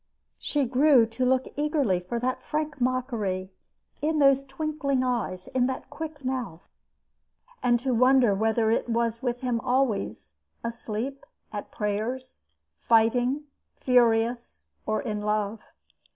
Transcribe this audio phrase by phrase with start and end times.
[0.39, 3.51] She grew to look eagerly for the frank mockery
[4.01, 6.71] "in those twinkling eyes, in that quick mouth";
[7.61, 10.33] and to wonder whether it was with him always
[10.63, 12.47] asleep, at prayers,
[12.79, 13.43] fighting,
[13.75, 15.61] furious, or in love.